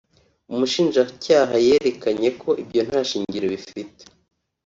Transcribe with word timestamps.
umushinjacyaha 0.53 1.55
yerekanye 1.67 2.29
ko 2.41 2.49
ibyo 2.63 2.81
nta 2.87 3.01
shingiro 3.09 3.45
bifite 3.53 4.01